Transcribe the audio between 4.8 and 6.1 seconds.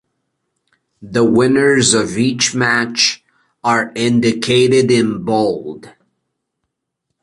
in bold.